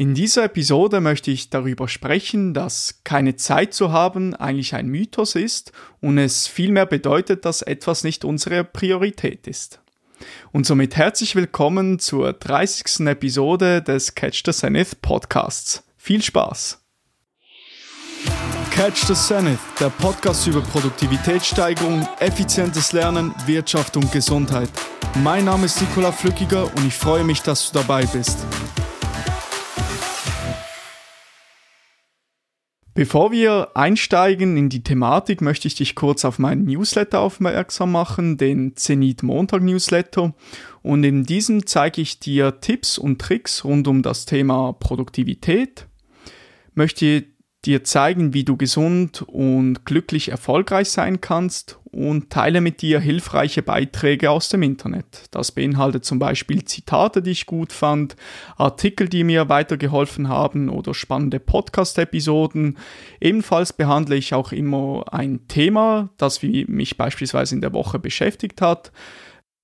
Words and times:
In 0.00 0.14
dieser 0.14 0.44
Episode 0.44 1.00
möchte 1.00 1.32
ich 1.32 1.50
darüber 1.50 1.88
sprechen, 1.88 2.54
dass 2.54 3.00
keine 3.02 3.34
Zeit 3.34 3.74
zu 3.74 3.90
haben 3.90 4.32
eigentlich 4.32 4.76
ein 4.76 4.86
Mythos 4.86 5.34
ist 5.34 5.72
und 6.00 6.18
es 6.18 6.46
vielmehr 6.46 6.86
bedeutet, 6.86 7.44
dass 7.44 7.62
etwas 7.62 8.04
nicht 8.04 8.24
unsere 8.24 8.62
Priorität 8.62 9.48
ist. 9.48 9.80
Und 10.52 10.66
somit 10.66 10.94
herzlich 10.94 11.34
willkommen 11.34 11.98
zur 11.98 12.32
30. 12.32 13.08
Episode 13.08 13.82
des 13.82 14.14
Catch 14.14 14.42
the 14.46 14.52
Zenith 14.52 15.02
Podcasts. 15.02 15.82
Viel 15.96 16.22
Spaß! 16.22 16.80
Catch 18.70 18.98
the 19.08 19.14
Zenith, 19.14 19.58
der 19.80 19.90
Podcast 19.90 20.46
über 20.46 20.60
Produktivitätssteigerung, 20.60 22.06
effizientes 22.20 22.92
Lernen, 22.92 23.34
Wirtschaft 23.46 23.96
und 23.96 24.12
Gesundheit. 24.12 24.70
Mein 25.24 25.46
Name 25.46 25.66
ist 25.66 25.80
Nikola 25.80 26.12
Flückiger 26.12 26.72
und 26.76 26.86
ich 26.86 26.94
freue 26.94 27.24
mich, 27.24 27.42
dass 27.42 27.72
du 27.72 27.80
dabei 27.80 28.06
bist. 28.06 28.38
Bevor 32.98 33.30
wir 33.30 33.76
einsteigen 33.76 34.56
in 34.56 34.70
die 34.70 34.82
Thematik, 34.82 35.40
möchte 35.40 35.68
ich 35.68 35.76
dich 35.76 35.94
kurz 35.94 36.24
auf 36.24 36.40
meinen 36.40 36.64
Newsletter 36.64 37.20
aufmerksam 37.20 37.92
machen, 37.92 38.38
den 38.38 38.74
Zenit 38.74 39.22
Montag 39.22 39.62
Newsletter. 39.62 40.34
Und 40.82 41.04
in 41.04 41.22
diesem 41.22 41.64
zeige 41.64 42.00
ich 42.00 42.18
dir 42.18 42.60
Tipps 42.60 42.98
und 42.98 43.20
Tricks 43.20 43.64
rund 43.64 43.86
um 43.86 44.02
das 44.02 44.26
Thema 44.26 44.72
Produktivität, 44.72 45.86
möchte 46.74 47.24
dir 47.64 47.82
zeigen, 47.82 48.34
wie 48.34 48.44
du 48.44 48.56
gesund 48.56 49.22
und 49.22 49.84
glücklich 49.84 50.28
erfolgreich 50.28 50.90
sein 50.90 51.20
kannst 51.20 51.78
und 51.90 52.30
teile 52.30 52.60
mit 52.60 52.82
dir 52.82 53.00
hilfreiche 53.00 53.62
Beiträge 53.62 54.30
aus 54.30 54.48
dem 54.48 54.62
Internet. 54.62 55.24
Das 55.32 55.52
beinhaltet 55.52 56.04
zum 56.04 56.18
Beispiel 56.18 56.64
Zitate, 56.64 57.22
die 57.22 57.32
ich 57.32 57.46
gut 57.46 57.72
fand, 57.72 58.14
Artikel, 58.56 59.08
die 59.08 59.24
mir 59.24 59.48
weitergeholfen 59.48 60.28
haben 60.28 60.68
oder 60.68 60.94
spannende 60.94 61.40
Podcast-Episoden. 61.40 62.78
Ebenfalls 63.20 63.72
behandle 63.72 64.16
ich 64.16 64.34
auch 64.34 64.52
immer 64.52 65.04
ein 65.10 65.48
Thema, 65.48 66.10
das 66.16 66.42
mich 66.42 66.96
beispielsweise 66.96 67.54
in 67.54 67.60
der 67.60 67.72
Woche 67.72 67.98
beschäftigt 67.98 68.60
hat. 68.60 68.92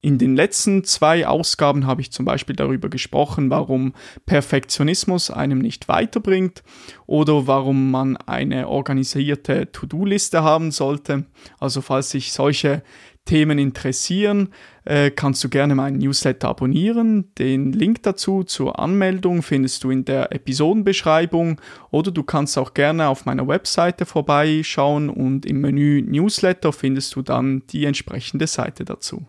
In 0.04 0.18
den 0.18 0.36
letzten 0.36 0.84
zwei 0.84 1.26
Ausgaben 1.26 1.86
habe 1.86 2.02
ich 2.02 2.12
zum 2.12 2.26
Beispiel 2.26 2.54
darüber 2.54 2.90
gesprochen, 2.90 3.48
warum 3.48 3.94
Perfektionismus 4.26 5.30
einem 5.30 5.60
nicht 5.60 5.88
weiterbringt 5.88 6.62
oder 7.06 7.46
warum 7.46 7.90
man 7.90 8.18
eine 8.18 8.68
organisierte 8.68 9.72
To-Do-Liste 9.72 10.42
haben 10.42 10.72
sollte. 10.72 11.24
Also 11.58 11.80
falls 11.80 12.10
sich 12.10 12.34
solche 12.34 12.82
Themen 13.24 13.58
interessieren, 13.58 14.50
äh, 14.84 15.10
kannst 15.10 15.42
du 15.42 15.48
gerne 15.48 15.74
meinen 15.74 15.96
Newsletter 15.96 16.50
abonnieren. 16.50 17.32
Den 17.38 17.72
Link 17.72 18.02
dazu 18.02 18.44
zur 18.44 18.78
Anmeldung 18.78 19.40
findest 19.40 19.84
du 19.84 19.90
in 19.90 20.04
der 20.04 20.32
Episodenbeschreibung 20.32 21.58
oder 21.90 22.10
du 22.10 22.24
kannst 22.24 22.58
auch 22.58 22.74
gerne 22.74 23.08
auf 23.08 23.24
meiner 23.24 23.48
Webseite 23.48 24.04
vorbeischauen 24.04 25.08
und 25.08 25.46
im 25.46 25.62
Menü 25.62 26.02
Newsletter 26.02 26.74
findest 26.74 27.16
du 27.16 27.22
dann 27.22 27.62
die 27.70 27.86
entsprechende 27.86 28.46
Seite 28.46 28.84
dazu. 28.84 29.26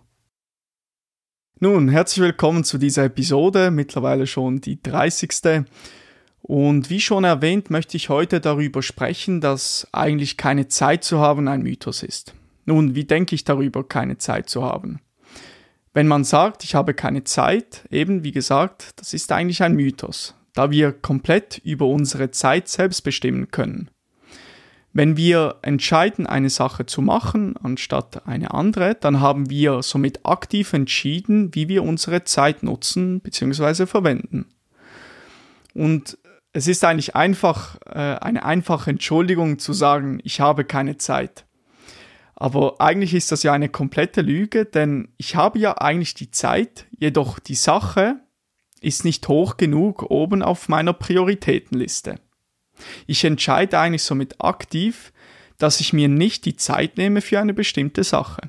Nun, 1.61 1.87
herzlich 1.87 2.21
willkommen 2.21 2.65
zu 2.65 2.77
dieser 2.77 3.05
Episode, 3.05 3.71
mittlerweile 3.71 4.27
schon 4.27 4.59
die 4.59 4.83
30. 4.83 5.63
Und 6.41 6.89
wie 6.89 6.99
schon 6.99 7.23
erwähnt, 7.23 7.69
möchte 7.69 7.95
ich 7.95 8.09
heute 8.09 8.41
darüber 8.41 8.81
sprechen, 8.81 9.39
dass 9.39 9.87
eigentlich 9.93 10.35
keine 10.35 10.67
Zeit 10.67 11.05
zu 11.05 11.19
haben 11.19 11.47
ein 11.47 11.61
Mythos 11.61 12.03
ist. 12.03 12.33
Nun, 12.65 12.93
wie 12.93 13.05
denke 13.05 13.35
ich 13.35 13.45
darüber, 13.45 13.87
keine 13.87 14.17
Zeit 14.17 14.49
zu 14.49 14.63
haben? 14.63 14.99
Wenn 15.93 16.07
man 16.07 16.25
sagt, 16.25 16.65
ich 16.65 16.75
habe 16.75 16.93
keine 16.93 17.23
Zeit, 17.23 17.85
eben 17.89 18.25
wie 18.25 18.33
gesagt, 18.33 18.91
das 18.97 19.13
ist 19.13 19.31
eigentlich 19.31 19.63
ein 19.63 19.75
Mythos, 19.75 20.35
da 20.55 20.71
wir 20.71 20.91
komplett 20.91 21.61
über 21.63 21.85
unsere 21.87 22.31
Zeit 22.31 22.67
selbst 22.67 23.01
bestimmen 23.05 23.49
können. 23.49 23.89
Wenn 24.97 25.17
wir 25.17 25.57
entscheiden, 25.61 26.25
eine 26.25 26.49
Sache 26.49 26.85
zu 26.85 27.01
machen 27.01 27.57
anstatt 27.57 28.25
eine 28.25 28.53
andere, 28.53 28.95
dann 28.95 29.19
haben 29.19 29.49
wir 29.49 29.83
somit 29.83 30.25
aktiv 30.25 30.71
entschieden, 30.71 31.53
wie 31.53 31.67
wir 31.67 31.83
unsere 31.83 32.23
Zeit 32.23 32.63
nutzen 32.63 33.19
bzw. 33.19 33.87
verwenden. 33.87 34.45
Und 35.73 36.17
es 36.53 36.69
ist 36.69 36.85
eigentlich 36.85 37.13
einfach 37.13 37.75
äh, 37.85 37.99
eine 37.99 38.45
einfache 38.45 38.89
Entschuldigung 38.89 39.59
zu 39.59 39.73
sagen, 39.73 40.21
ich 40.23 40.39
habe 40.39 40.63
keine 40.63 40.95
Zeit. 40.95 41.43
Aber 42.33 42.79
eigentlich 42.79 43.13
ist 43.13 43.33
das 43.33 43.43
ja 43.43 43.51
eine 43.51 43.67
komplette 43.67 44.21
Lüge, 44.21 44.63
denn 44.63 45.09
ich 45.17 45.35
habe 45.35 45.59
ja 45.59 45.73
eigentlich 45.77 46.13
die 46.13 46.31
Zeit, 46.31 46.85
jedoch 46.97 47.39
die 47.39 47.55
Sache 47.55 48.21
ist 48.79 49.03
nicht 49.03 49.27
hoch 49.27 49.57
genug 49.57 50.09
oben 50.09 50.41
auf 50.41 50.69
meiner 50.69 50.93
Prioritätenliste. 50.93 52.15
Ich 53.07 53.23
entscheide 53.23 53.79
eigentlich 53.79 54.03
somit 54.03 54.41
aktiv, 54.41 55.11
dass 55.57 55.79
ich 55.79 55.93
mir 55.93 56.07
nicht 56.07 56.45
die 56.45 56.55
Zeit 56.55 56.97
nehme 56.97 57.21
für 57.21 57.39
eine 57.39 57.53
bestimmte 57.53 58.03
Sache. 58.03 58.41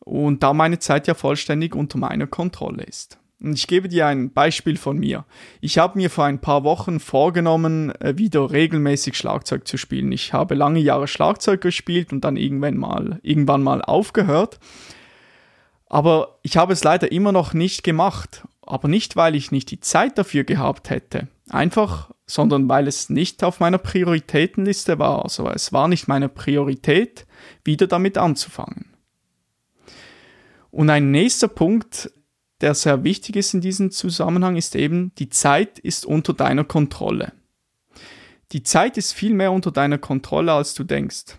Und 0.00 0.42
da 0.42 0.52
meine 0.52 0.78
Zeit 0.78 1.06
ja 1.06 1.14
vollständig 1.14 1.74
unter 1.74 1.98
meiner 1.98 2.26
Kontrolle 2.26 2.84
ist. 2.84 3.18
Und 3.42 3.54
ich 3.54 3.66
gebe 3.66 3.88
dir 3.88 4.06
ein 4.06 4.32
Beispiel 4.32 4.76
von 4.76 4.98
mir. 4.98 5.24
Ich 5.60 5.78
habe 5.78 5.98
mir 5.98 6.10
vor 6.10 6.24
ein 6.24 6.40
paar 6.40 6.62
Wochen 6.62 7.00
vorgenommen, 7.00 7.90
äh, 8.00 8.16
wieder 8.16 8.52
regelmäßig 8.52 9.16
Schlagzeug 9.16 9.66
zu 9.66 9.76
spielen. 9.76 10.12
Ich 10.12 10.32
habe 10.32 10.54
lange 10.54 10.78
Jahre 10.78 11.08
Schlagzeug 11.08 11.60
gespielt 11.60 12.12
und 12.12 12.22
dann 12.22 12.36
irgendwann 12.36 12.76
mal, 12.76 13.18
irgendwann 13.22 13.62
mal 13.62 13.82
aufgehört. 13.82 14.60
Aber 15.86 16.38
ich 16.42 16.56
habe 16.56 16.72
es 16.72 16.84
leider 16.84 17.10
immer 17.10 17.32
noch 17.32 17.52
nicht 17.52 17.82
gemacht. 17.82 18.44
Aber 18.64 18.86
nicht, 18.86 19.16
weil 19.16 19.34
ich 19.34 19.50
nicht 19.50 19.72
die 19.72 19.80
Zeit 19.80 20.18
dafür 20.18 20.44
gehabt 20.44 20.88
hätte. 20.88 21.26
Einfach, 21.50 22.12
sondern 22.32 22.66
weil 22.66 22.88
es 22.88 23.10
nicht 23.10 23.44
auf 23.44 23.60
meiner 23.60 23.76
Prioritätenliste 23.76 24.98
war. 24.98 25.22
Also 25.22 25.50
es 25.50 25.70
war 25.70 25.86
nicht 25.86 26.08
meine 26.08 26.30
Priorität, 26.30 27.26
wieder 27.62 27.86
damit 27.86 28.16
anzufangen. 28.16 28.86
Und 30.70 30.88
ein 30.88 31.10
nächster 31.10 31.48
Punkt, 31.48 32.10
der 32.62 32.72
sehr 32.72 33.04
wichtig 33.04 33.36
ist 33.36 33.52
in 33.52 33.60
diesem 33.60 33.90
Zusammenhang, 33.90 34.56
ist 34.56 34.74
eben, 34.74 35.14
die 35.16 35.28
Zeit 35.28 35.78
ist 35.78 36.06
unter 36.06 36.32
deiner 36.32 36.64
Kontrolle. 36.64 37.34
Die 38.52 38.62
Zeit 38.62 38.96
ist 38.96 39.12
viel 39.12 39.34
mehr 39.34 39.52
unter 39.52 39.70
deiner 39.70 39.98
Kontrolle, 39.98 40.54
als 40.54 40.72
du 40.72 40.84
denkst. 40.84 41.36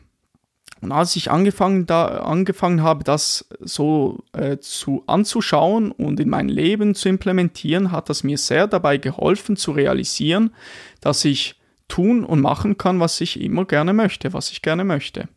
Und 0.83 0.91
als 0.91 1.15
ich 1.15 1.31
angefangen, 1.31 1.85
da, 1.85 2.19
angefangen 2.19 2.83
habe, 2.83 3.05
das 3.05 3.47
so 3.61 4.21
äh, 4.33 4.57
zu, 4.57 5.03
anzuschauen 5.07 5.91
und 5.91 6.19
in 6.19 6.27
mein 6.27 6.49
Leben 6.49 6.93
zu 6.93 7.07
implementieren, 7.07 7.93
hat 7.93 8.09
das 8.09 8.25
mir 8.25 8.37
sehr 8.37 8.67
dabei 8.67 8.97
geholfen 8.97 9.55
zu 9.55 9.71
realisieren, 9.71 10.53
dass 10.99 11.23
ich 11.23 11.55
tun 11.87 12.25
und 12.25 12.41
machen 12.41 12.77
kann, 12.77 12.99
was 12.99 13.21
ich 13.21 13.39
immer 13.39 13.63
gerne 13.63 13.93
möchte, 13.93 14.33
was 14.33 14.51
ich 14.51 14.61
gerne 14.61 14.83
möchte. 14.83 15.29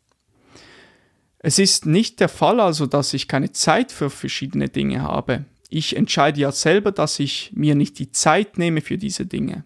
Es 1.39 1.61
ist 1.61 1.87
nicht 1.87 2.19
der 2.19 2.29
Fall 2.29 2.59
also, 2.59 2.87
dass 2.87 3.15
ich 3.15 3.29
keine 3.29 3.53
Zeit 3.53 3.93
für 3.93 4.11
verschiedene 4.11 4.69
Dinge 4.69 5.03
habe. 5.03 5.45
Ich 5.69 5.95
entscheide 5.95 6.41
ja 6.41 6.51
selber, 6.51 6.91
dass 6.91 7.21
ich 7.21 7.53
mir 7.55 7.77
nicht 7.77 8.01
die 8.01 8.11
Zeit 8.11 8.59
nehme 8.59 8.81
für 8.81 8.99
diese 8.99 9.27
Dinge. 9.27 9.65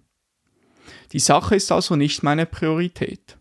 Die 1.12 1.20
Sache 1.20 1.54
ist 1.54 1.72
also 1.72 1.96
nicht 1.96 2.22
meine 2.22 2.44
Priorität. 2.44 3.38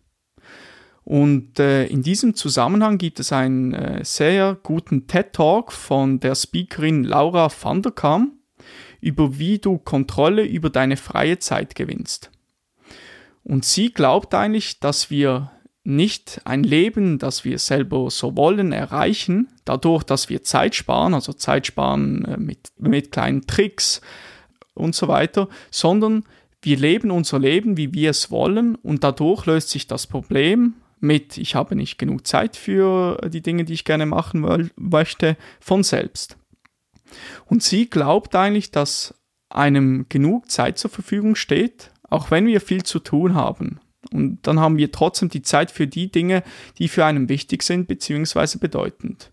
Und 1.10 1.58
äh, 1.58 1.86
in 1.86 2.04
diesem 2.04 2.36
Zusammenhang 2.36 2.96
gibt 2.96 3.18
es 3.18 3.32
einen 3.32 3.74
äh, 3.74 4.04
sehr 4.04 4.56
guten 4.62 5.08
TED-Talk 5.08 5.72
von 5.72 6.20
der 6.20 6.36
Speakerin 6.36 7.02
Laura 7.02 7.50
van 7.50 7.82
der 7.82 7.90
Kam 7.90 8.38
über 9.00 9.36
wie 9.36 9.58
du 9.58 9.78
Kontrolle 9.78 10.44
über 10.44 10.70
deine 10.70 10.96
freie 10.96 11.40
Zeit 11.40 11.74
gewinnst. 11.74 12.30
Und 13.42 13.64
sie 13.64 13.92
glaubt 13.92 14.36
eigentlich, 14.36 14.78
dass 14.78 15.10
wir 15.10 15.50
nicht 15.82 16.42
ein 16.44 16.62
Leben, 16.62 17.18
das 17.18 17.44
wir 17.44 17.58
selber 17.58 18.08
so 18.08 18.36
wollen, 18.36 18.70
erreichen, 18.70 19.48
dadurch, 19.64 20.04
dass 20.04 20.28
wir 20.28 20.44
Zeit 20.44 20.76
sparen, 20.76 21.14
also 21.14 21.32
Zeit 21.32 21.66
sparen 21.66 22.24
äh, 22.24 22.36
mit, 22.36 22.70
mit 22.78 23.10
kleinen 23.10 23.48
Tricks 23.48 24.00
und 24.74 24.94
so 24.94 25.08
weiter, 25.08 25.48
sondern 25.72 26.22
wir 26.62 26.76
leben 26.76 27.10
unser 27.10 27.40
Leben, 27.40 27.76
wie 27.76 27.92
wir 27.94 28.10
es 28.10 28.30
wollen 28.30 28.76
und 28.76 29.02
dadurch 29.02 29.46
löst 29.46 29.70
sich 29.70 29.88
das 29.88 30.06
Problem 30.06 30.74
mit, 31.00 31.38
ich 31.38 31.54
habe 31.54 31.76
nicht 31.76 31.98
genug 31.98 32.26
Zeit 32.26 32.56
für 32.56 33.18
die 33.28 33.42
Dinge, 33.42 33.64
die 33.64 33.72
ich 33.72 33.84
gerne 33.84 34.06
machen 34.06 34.70
möchte, 34.76 35.36
von 35.60 35.82
selbst. 35.82 36.36
Und 37.46 37.62
sie 37.62 37.88
glaubt 37.88 38.34
eigentlich, 38.36 38.70
dass 38.70 39.14
einem 39.48 40.06
genug 40.08 40.50
Zeit 40.50 40.78
zur 40.78 40.90
Verfügung 40.90 41.34
steht, 41.34 41.90
auch 42.08 42.30
wenn 42.30 42.46
wir 42.46 42.60
viel 42.60 42.84
zu 42.84 42.98
tun 43.00 43.34
haben. 43.34 43.80
Und 44.12 44.46
dann 44.46 44.60
haben 44.60 44.76
wir 44.76 44.92
trotzdem 44.92 45.28
die 45.28 45.42
Zeit 45.42 45.70
für 45.70 45.86
die 45.86 46.10
Dinge, 46.10 46.42
die 46.78 46.88
für 46.88 47.04
einen 47.04 47.28
wichtig 47.28 47.62
sind 47.62 47.86
bzw. 47.88 48.58
bedeutend. 48.58 49.32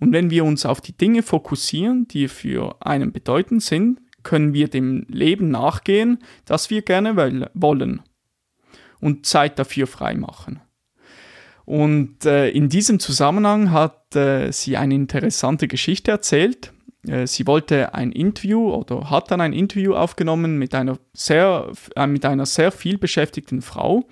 Und 0.00 0.12
wenn 0.12 0.30
wir 0.30 0.44
uns 0.44 0.66
auf 0.66 0.80
die 0.80 0.96
Dinge 0.96 1.22
fokussieren, 1.22 2.08
die 2.08 2.28
für 2.28 2.76
einen 2.84 3.12
bedeutend 3.12 3.62
sind, 3.62 4.00
können 4.22 4.52
wir 4.52 4.68
dem 4.68 5.06
Leben 5.08 5.48
nachgehen, 5.48 6.18
das 6.44 6.70
wir 6.70 6.82
gerne 6.82 7.16
wollen 7.54 8.00
und 9.00 9.26
Zeit 9.26 9.58
dafür 9.58 9.86
freimachen. 9.86 10.60
Und 11.70 12.26
äh, 12.26 12.48
in 12.50 12.68
diesem 12.68 12.98
Zusammenhang 12.98 13.70
hat 13.70 14.16
äh, 14.16 14.50
sie 14.50 14.76
eine 14.76 14.92
interessante 14.92 15.68
Geschichte 15.68 16.10
erzählt. 16.10 16.72
äh, 17.06 17.28
sie 17.28 17.46
wollte 17.46 17.94
ein 17.94 18.10
Interview 18.10 18.74
oder 18.74 19.08
hat 19.08 19.30
dann 19.30 19.40
ein 19.40 19.52
Interview 19.52 19.94
aufgenommen 19.94 20.58
mit 20.58 20.74
einer 20.74 20.98
sehr, 21.12 21.70
äh, 21.94 22.08
mit 22.08 22.24
einer 22.24 22.44
sehr 22.44 22.72
viel 22.72 22.98
beschäftigten 22.98 23.62
Frau. 23.62 23.98
Und 23.98 24.06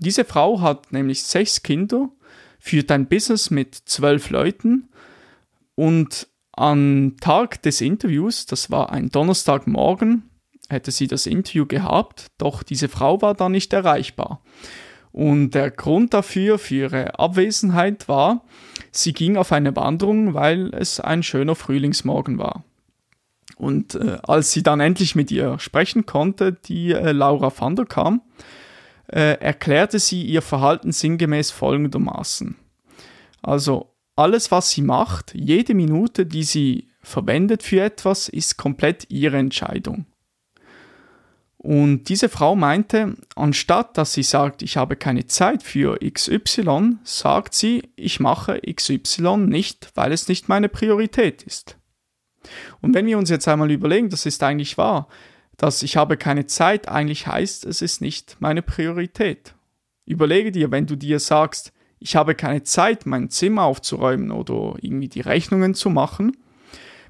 diese 0.00 0.24
Frau 0.24 0.60
hat 0.60 0.90
nämlich 0.90 1.22
sechs 1.22 1.62
Kinder, 1.62 2.08
führt 2.58 2.90
ein 2.90 3.06
Business 3.06 3.48
mit 3.48 3.76
zwölf 3.76 4.30
Leuten 4.30 4.88
und 5.76 6.26
am 6.50 7.14
Tag 7.20 7.62
des 7.62 7.80
Interviews, 7.80 8.46
das 8.46 8.72
war 8.72 8.90
ein 8.90 9.10
Donnerstagmorgen, 9.10 10.28
hätte 10.68 10.90
sie 10.90 11.06
das 11.06 11.26
Interview 11.26 11.64
gehabt, 11.64 12.26
doch 12.38 12.64
diese 12.64 12.88
Frau 12.88 13.22
war 13.22 13.34
da 13.34 13.48
nicht 13.48 13.72
erreichbar. 13.72 14.42
Und 15.14 15.52
der 15.52 15.70
Grund 15.70 16.12
dafür, 16.12 16.58
für 16.58 16.74
ihre 16.74 17.20
Abwesenheit 17.20 18.08
war, 18.08 18.42
sie 18.90 19.12
ging 19.12 19.36
auf 19.36 19.52
eine 19.52 19.76
Wanderung, 19.76 20.34
weil 20.34 20.74
es 20.74 20.98
ein 20.98 21.22
schöner 21.22 21.54
Frühlingsmorgen 21.54 22.36
war. 22.36 22.64
Und 23.54 23.94
äh, 23.94 24.18
als 24.24 24.50
sie 24.50 24.64
dann 24.64 24.80
endlich 24.80 25.14
mit 25.14 25.30
ihr 25.30 25.60
sprechen 25.60 26.04
konnte, 26.04 26.52
die 26.52 26.90
äh, 26.90 27.12
Laura 27.12 27.52
van 27.56 27.76
der 27.76 27.86
Kam, 27.86 28.22
äh, 29.06 29.38
erklärte 29.38 30.00
sie 30.00 30.24
ihr 30.24 30.42
Verhalten 30.42 30.90
sinngemäß 30.90 31.52
folgendermaßen. 31.52 32.56
Also 33.40 33.94
alles, 34.16 34.50
was 34.50 34.70
sie 34.70 34.82
macht, 34.82 35.32
jede 35.32 35.74
Minute, 35.74 36.26
die 36.26 36.42
sie 36.42 36.88
verwendet 37.02 37.62
für 37.62 37.82
etwas, 37.82 38.28
ist 38.28 38.56
komplett 38.56 39.06
ihre 39.10 39.36
Entscheidung. 39.36 40.06
Und 41.64 42.10
diese 42.10 42.28
Frau 42.28 42.54
meinte, 42.56 43.16
anstatt 43.36 43.96
dass 43.96 44.12
sie 44.12 44.22
sagt, 44.22 44.60
ich 44.60 44.76
habe 44.76 44.96
keine 44.96 45.26
Zeit 45.28 45.62
für 45.62 45.98
XY, 45.98 46.98
sagt 47.04 47.54
sie, 47.54 47.88
ich 47.96 48.20
mache 48.20 48.60
XY 48.60 49.38
nicht, 49.38 49.88
weil 49.94 50.12
es 50.12 50.28
nicht 50.28 50.46
meine 50.46 50.68
Priorität 50.68 51.42
ist. 51.42 51.78
Und 52.82 52.92
wenn 52.92 53.06
wir 53.06 53.16
uns 53.16 53.30
jetzt 53.30 53.48
einmal 53.48 53.70
überlegen, 53.70 54.10
das 54.10 54.26
ist 54.26 54.42
eigentlich 54.42 54.76
wahr, 54.76 55.08
dass 55.56 55.82
ich 55.82 55.96
habe 55.96 56.18
keine 56.18 56.44
Zeit 56.44 56.86
eigentlich 56.86 57.26
heißt, 57.26 57.64
es 57.64 57.80
ist 57.80 58.02
nicht 58.02 58.36
meine 58.40 58.60
Priorität. 58.60 59.54
Überlege 60.04 60.52
dir, 60.52 60.70
wenn 60.70 60.84
du 60.84 60.96
dir 60.96 61.18
sagst, 61.18 61.72
ich 61.98 62.14
habe 62.14 62.34
keine 62.34 62.62
Zeit, 62.64 63.06
mein 63.06 63.30
Zimmer 63.30 63.62
aufzuräumen 63.62 64.32
oder 64.32 64.74
irgendwie 64.82 65.08
die 65.08 65.22
Rechnungen 65.22 65.72
zu 65.72 65.88
machen, 65.88 66.36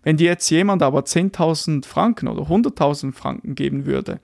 wenn 0.05 0.17
dir 0.17 0.27
jetzt 0.27 0.49
jemand 0.51 0.83
aber 0.83 1.01
10.000 1.01 1.85
Franken 1.85 2.29
oder 2.29 2.43
100.000 2.43 3.13
Franken 3.13 3.55
geben 3.55 3.87
würde, 3.87 4.21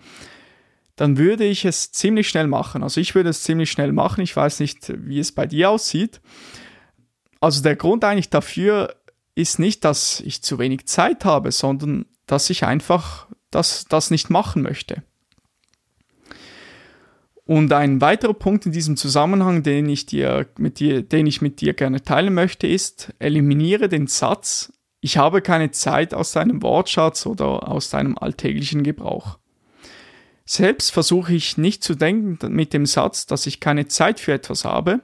dann 0.94 1.16
würde 1.16 1.44
ich 1.44 1.64
es 1.64 1.90
ziemlich 1.92 2.28
schnell 2.28 2.46
machen. 2.46 2.82
Also 2.82 3.00
ich 3.00 3.14
würde 3.14 3.30
es 3.30 3.42
ziemlich 3.42 3.70
schnell 3.70 3.92
machen. 3.92 4.20
Ich 4.20 4.36
weiß 4.36 4.60
nicht, 4.60 4.92
wie 4.94 5.18
es 5.18 5.32
bei 5.32 5.46
dir 5.46 5.70
aussieht. 5.70 6.20
Also 7.40 7.62
der 7.62 7.76
Grund 7.76 8.04
eigentlich 8.04 8.28
dafür 8.28 8.94
ist 9.34 9.58
nicht, 9.58 9.84
dass 9.86 10.20
ich 10.20 10.42
zu 10.42 10.58
wenig 10.58 10.86
Zeit 10.86 11.24
habe, 11.24 11.52
sondern 11.52 12.04
dass 12.26 12.50
ich 12.50 12.64
einfach 12.64 13.26
das, 13.50 13.86
das 13.86 14.10
nicht 14.10 14.28
machen 14.28 14.60
möchte. 14.60 15.02
Und 17.46 17.72
ein 17.72 18.00
weiterer 18.00 18.34
Punkt 18.34 18.66
in 18.66 18.72
diesem 18.72 18.96
Zusammenhang, 18.96 19.62
den 19.62 19.88
ich, 19.88 20.06
dir, 20.06 20.46
mit 20.58 20.78
dir, 20.78 21.02
den 21.02 21.26
ich 21.26 21.40
mit 21.40 21.60
dir 21.60 21.72
gerne 21.72 22.02
teilen 22.02 22.34
möchte, 22.34 22.66
ist, 22.66 23.12
eliminiere 23.18 23.88
den 23.88 24.06
Satz, 24.06 24.72
ich 25.00 25.16
habe 25.16 25.40
keine 25.40 25.70
Zeit 25.70 26.14
aus 26.14 26.32
deinem 26.32 26.62
Wortschatz 26.62 27.26
oder 27.26 27.68
aus 27.68 27.90
deinem 27.90 28.18
alltäglichen 28.18 28.82
Gebrauch. 28.82 29.38
Selbst 30.44 30.90
versuche 30.90 31.32
ich 31.32 31.58
nicht 31.58 31.82
zu 31.84 31.94
denken 31.94 32.52
mit 32.52 32.72
dem 32.72 32.84
Satz, 32.84 33.26
dass 33.26 33.46
ich 33.46 33.60
keine 33.60 33.86
Zeit 33.86 34.20
für 34.20 34.32
etwas 34.32 34.64
habe. 34.64 35.00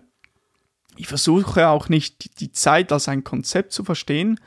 Ich 0.96 1.06
versuche 1.06 1.68
auch 1.68 1.88
nicht 1.88 2.40
die 2.40 2.52
Zeit 2.52 2.90
als 2.90 3.08
ein 3.08 3.22
Konzept 3.22 3.72
zu 3.72 3.84
verstehen, 3.84 4.40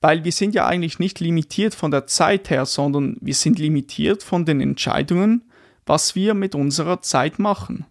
weil 0.00 0.24
wir 0.24 0.32
sind 0.32 0.54
ja 0.54 0.66
eigentlich 0.66 0.98
nicht 0.98 1.20
limitiert 1.20 1.74
von 1.74 1.90
der 1.90 2.06
Zeit 2.06 2.48
her, 2.48 2.64
sondern 2.64 3.16
wir 3.20 3.34
sind 3.34 3.58
limitiert 3.58 4.22
von 4.22 4.44
den 4.44 4.60
Entscheidungen, 4.60 5.50
was 5.84 6.14
wir 6.14 6.34
mit 6.34 6.54
unserer 6.54 7.02
Zeit 7.02 7.38
machen. 7.38 7.84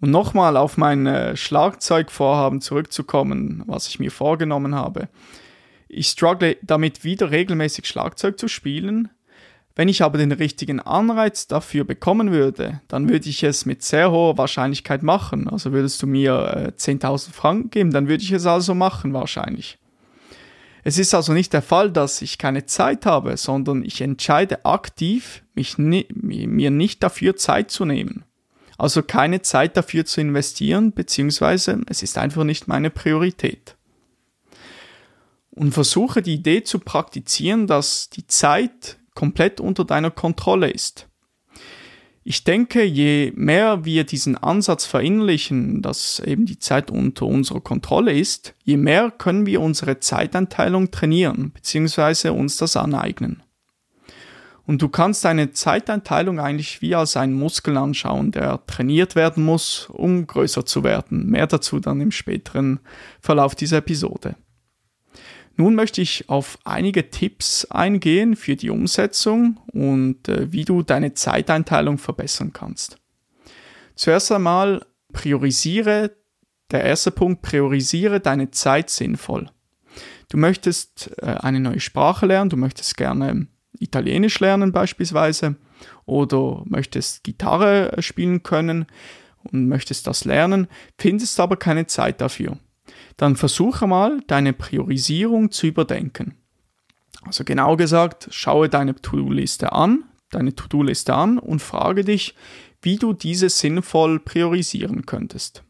Und 0.00 0.10
nochmal 0.10 0.56
auf 0.56 0.76
mein 0.76 1.06
äh, 1.06 1.36
Schlagzeugvorhaben 1.36 2.60
zurückzukommen, 2.60 3.64
was 3.66 3.88
ich 3.88 3.98
mir 3.98 4.10
vorgenommen 4.10 4.74
habe. 4.74 5.08
Ich 5.92 6.06
struggle 6.06 6.56
damit 6.62 7.02
wieder 7.02 7.32
regelmäßig 7.32 7.86
Schlagzeug 7.88 8.38
zu 8.38 8.46
spielen. 8.46 9.08
Wenn 9.74 9.88
ich 9.88 10.02
aber 10.02 10.18
den 10.18 10.30
richtigen 10.30 10.78
Anreiz 10.78 11.48
dafür 11.48 11.82
bekommen 11.84 12.30
würde, 12.30 12.80
dann 12.86 13.08
würde 13.08 13.28
ich 13.28 13.42
es 13.42 13.66
mit 13.66 13.82
sehr 13.82 14.12
hoher 14.12 14.38
Wahrscheinlichkeit 14.38 15.02
machen. 15.02 15.48
Also 15.48 15.72
würdest 15.72 16.00
du 16.00 16.06
mir 16.06 16.72
äh, 16.76 16.80
10.000 16.80 17.32
Franken 17.32 17.70
geben, 17.70 17.90
dann 17.90 18.06
würde 18.06 18.22
ich 18.22 18.30
es 18.30 18.46
also 18.46 18.72
machen 18.72 19.12
wahrscheinlich. 19.14 19.78
Es 20.84 20.96
ist 20.96 21.12
also 21.12 21.32
nicht 21.32 21.52
der 21.52 21.62
Fall, 21.62 21.90
dass 21.90 22.22
ich 22.22 22.38
keine 22.38 22.66
Zeit 22.66 23.04
habe, 23.04 23.36
sondern 23.36 23.84
ich 23.84 24.00
entscheide 24.00 24.64
aktiv, 24.64 25.42
mich 25.54 25.76
ni 25.76 26.06
mir 26.12 26.70
nicht 26.70 27.02
dafür 27.02 27.34
Zeit 27.34 27.72
zu 27.72 27.84
nehmen. 27.84 28.24
Also 28.78 29.02
keine 29.02 29.42
Zeit 29.42 29.76
dafür 29.76 30.06
zu 30.06 30.20
investieren, 30.20 30.92
beziehungsweise 30.92 31.80
es 31.86 32.04
ist 32.04 32.16
einfach 32.16 32.44
nicht 32.44 32.68
meine 32.68 32.90
Priorität 32.90 33.76
und 35.50 35.72
versuche 35.72 36.22
die 36.22 36.34
Idee 36.34 36.62
zu 36.62 36.78
praktizieren, 36.78 37.66
dass 37.66 38.10
die 38.10 38.26
Zeit 38.26 38.98
komplett 39.14 39.60
unter 39.60 39.84
deiner 39.84 40.10
Kontrolle 40.10 40.70
ist. 40.70 41.08
Ich 42.22 42.44
denke, 42.44 42.84
je 42.84 43.32
mehr 43.34 43.84
wir 43.84 44.04
diesen 44.04 44.36
Ansatz 44.36 44.84
verinnerlichen, 44.84 45.80
dass 45.80 46.20
eben 46.20 46.44
die 46.44 46.58
Zeit 46.58 46.90
unter 46.90 47.26
unserer 47.26 47.60
Kontrolle 47.60 48.12
ist, 48.12 48.54
je 48.62 48.76
mehr 48.76 49.10
können 49.10 49.46
wir 49.46 49.60
unsere 49.60 50.00
Zeiteinteilung 50.00 50.90
trainieren 50.90 51.50
bzw. 51.50 52.28
uns 52.28 52.58
das 52.58 52.76
aneignen. 52.76 53.42
Und 54.66 54.82
du 54.82 54.88
kannst 54.88 55.24
deine 55.24 55.50
Zeiteinteilung 55.50 56.38
eigentlich 56.38 56.80
wie 56.82 56.94
als 56.94 57.16
einen 57.16 57.34
Muskel 57.34 57.76
anschauen, 57.76 58.30
der 58.30 58.64
trainiert 58.66 59.16
werden 59.16 59.42
muss, 59.42 59.88
um 59.90 60.26
größer 60.26 60.64
zu 60.64 60.84
werden. 60.84 61.26
Mehr 61.26 61.48
dazu 61.48 61.80
dann 61.80 62.00
im 62.00 62.12
späteren 62.12 62.78
Verlauf 63.20 63.56
dieser 63.56 63.78
Episode. 63.78 64.36
Nun 65.60 65.74
möchte 65.74 66.00
ich 66.00 66.26
auf 66.30 66.58
einige 66.64 67.10
Tipps 67.10 67.66
eingehen 67.66 68.34
für 68.34 68.56
die 68.56 68.70
Umsetzung 68.70 69.60
und 69.74 70.26
äh, 70.26 70.50
wie 70.50 70.64
du 70.64 70.82
deine 70.82 71.12
Zeiteinteilung 71.12 71.98
verbessern 71.98 72.54
kannst. 72.54 72.96
Zuerst 73.94 74.32
einmal 74.32 74.86
priorisiere, 75.12 76.12
der 76.70 76.84
erste 76.84 77.10
Punkt, 77.10 77.42
priorisiere 77.42 78.20
deine 78.20 78.50
Zeit 78.52 78.88
sinnvoll. 78.88 79.50
Du 80.30 80.38
möchtest 80.38 81.12
äh, 81.18 81.26
eine 81.26 81.60
neue 81.60 81.80
Sprache 81.80 82.24
lernen, 82.24 82.48
du 82.48 82.56
möchtest 82.56 82.96
gerne 82.96 83.46
Italienisch 83.78 84.40
lernen 84.40 84.72
beispielsweise 84.72 85.56
oder 86.06 86.62
möchtest 86.64 87.22
Gitarre 87.22 88.00
spielen 88.00 88.42
können 88.42 88.86
und 89.42 89.68
möchtest 89.68 90.06
das 90.06 90.24
lernen, 90.24 90.68
findest 90.96 91.38
aber 91.38 91.58
keine 91.58 91.86
Zeit 91.86 92.22
dafür 92.22 92.56
dann 93.16 93.36
versuche 93.36 93.86
mal 93.86 94.20
deine 94.26 94.52
Priorisierung 94.52 95.50
zu 95.50 95.66
überdenken. 95.66 96.34
Also 97.22 97.44
genau 97.44 97.76
gesagt, 97.76 98.28
schaue 98.30 98.68
deine 98.68 98.94
To-Do-Liste 98.94 99.72
an, 99.72 100.04
deine 100.30 100.54
To-Do-Liste 100.54 101.14
an 101.14 101.38
und 101.38 101.60
frage 101.60 102.04
dich, 102.04 102.34
wie 102.82 102.96
du 102.96 103.12
diese 103.12 103.50
sinnvoll 103.50 104.20
priorisieren 104.20 105.04
könntest. 105.04 105.62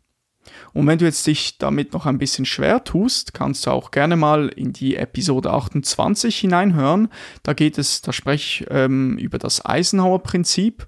Und 0.72 0.86
wenn 0.86 0.98
du 0.98 1.04
jetzt 1.04 1.26
dich 1.26 1.58
damit 1.58 1.92
noch 1.92 2.06
ein 2.06 2.18
bisschen 2.18 2.44
schwer 2.44 2.84
tust, 2.84 3.34
kannst 3.34 3.66
du 3.66 3.70
auch 3.70 3.90
gerne 3.90 4.16
mal 4.16 4.48
in 4.48 4.72
die 4.72 4.96
Episode 4.96 5.50
28 5.50 6.36
hineinhören. 6.36 7.08
Da 7.42 7.52
geht 7.52 7.78
es, 7.78 8.02
da 8.02 8.12
spreche 8.12 8.64
ich 8.64 8.70
ähm, 8.70 9.18
über 9.18 9.38
das 9.38 9.64
Eisenhower-Prinzip. 9.64 10.86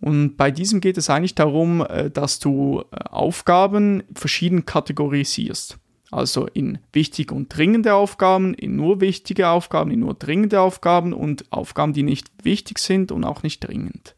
Und 0.00 0.36
bei 0.36 0.50
diesem 0.50 0.80
geht 0.80 0.96
es 0.96 1.10
eigentlich 1.10 1.34
darum, 1.34 1.84
äh, 1.86 2.10
dass 2.10 2.38
du 2.38 2.82
äh, 2.90 2.96
Aufgaben 3.10 4.02
verschieden 4.14 4.64
kategorisierst. 4.64 5.78
Also 6.10 6.46
in 6.46 6.78
wichtige 6.92 7.34
und 7.34 7.54
dringende 7.56 7.94
Aufgaben, 7.94 8.54
in 8.54 8.74
nur 8.74 9.00
wichtige 9.00 9.48
Aufgaben, 9.48 9.92
in 9.92 10.00
nur 10.00 10.14
dringende 10.14 10.60
Aufgaben 10.60 11.12
und 11.12 11.44
Aufgaben, 11.52 11.92
die 11.92 12.02
nicht 12.02 12.28
wichtig 12.42 12.78
sind 12.78 13.12
und 13.12 13.24
auch 13.24 13.44
nicht 13.44 13.60
dringend. 13.60 14.16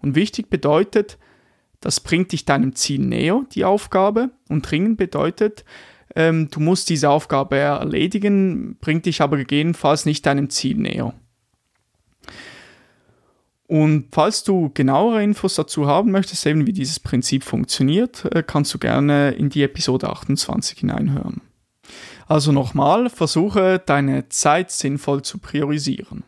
Und 0.00 0.14
wichtig 0.14 0.50
bedeutet, 0.50 1.18
das 1.80 2.00
bringt 2.00 2.32
dich 2.32 2.44
deinem 2.44 2.74
Ziel 2.74 3.00
näher, 3.00 3.44
die 3.52 3.64
Aufgabe. 3.64 4.30
Und 4.48 4.70
dringend 4.70 4.98
bedeutet, 4.98 5.64
ähm, 6.14 6.48
du 6.50 6.60
musst 6.60 6.88
diese 6.90 7.10
Aufgabe 7.10 7.56
erledigen, 7.56 8.76
bringt 8.80 9.06
dich 9.06 9.20
aber 9.20 9.36
gegebenenfalls 9.36 10.06
nicht 10.06 10.26
deinem 10.26 10.48
Ziel 10.50 10.76
näher. 10.76 11.12
Und 13.68 14.08
falls 14.12 14.44
du 14.44 14.70
genauere 14.72 15.22
Infos 15.22 15.56
dazu 15.56 15.86
haben 15.86 16.12
möchtest, 16.12 16.46
eben 16.46 16.66
wie 16.66 16.72
dieses 16.72 17.00
Prinzip 17.00 17.42
funktioniert, 17.42 18.24
äh, 18.32 18.42
kannst 18.42 18.72
du 18.72 18.78
gerne 18.78 19.32
in 19.32 19.50
die 19.50 19.62
Episode 19.62 20.08
28 20.08 20.78
hineinhören. 20.78 21.40
Also 22.28 22.52
nochmal, 22.52 23.10
versuche 23.10 23.82
deine 23.84 24.28
Zeit 24.28 24.70
sinnvoll 24.70 25.22
zu 25.22 25.38
priorisieren. 25.38 26.24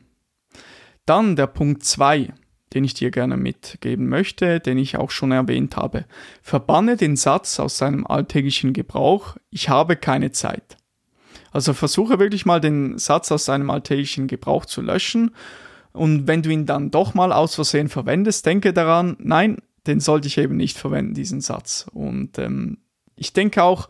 Dann 1.07 1.37
der 1.37 1.47
Punkt 1.47 1.85
2, 1.85 2.33
den 2.75 2.85
ich 2.85 2.95
dir 2.95 3.11
gerne 3.11 3.37
mitgeben 3.37 4.09
möchte, 4.09 4.61
den 4.61 4.79
ich 4.79 4.97
auch 4.97 5.11
schon 5.11 5.33
erwähnt 5.33 5.77
habe. 5.77 6.05
Verbanne 6.43 6.97
den 6.97 7.17
Satz 7.17 7.59
aus 7.61 7.79
deinem 7.79 8.07
alltäglichen 8.07 8.73
Gebrauch, 8.73 9.37
ich 9.51 9.69
habe 9.69 9.97
keine 9.97 10.33
Zeit. 10.33 10.77
Also 11.51 11.73
versuche 11.73 12.19
wirklich 12.19 12.47
mal 12.47 12.61
den 12.61 12.99
Satz 12.99 13.33
aus 13.33 13.47
deinem 13.47 13.71
alltäglichen 13.71 14.27
Gebrauch 14.27 14.67
zu 14.67 14.83
löschen. 14.83 15.31
Und 15.99 16.27
wenn 16.27 16.43
du 16.43 16.51
ihn 16.51 16.67
dann 16.67 16.91
doch 16.91 17.15
mal 17.15 17.33
aus 17.33 17.55
Versehen 17.57 17.89
verwendest, 17.89 18.47
denke 18.47 18.73
daran, 18.73 19.17
nein, 19.19 19.59
den 19.87 20.01
sollte 20.01 20.29
ich 20.29 20.39
eben 20.39 20.57
nicht 20.57 20.79
verwenden, 20.79 21.15
diesen 21.15 21.41
Satz. 21.41 21.87
Und 21.93 22.39
ähm, 22.39 22.79
ich 23.17 23.33
denke 23.33 23.63
auch, 23.63 23.89